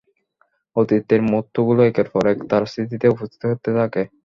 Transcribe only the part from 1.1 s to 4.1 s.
মুহুর্তগুলো একের পর এক তার স্মৃতিতে উপস্থিত হতে থাকে।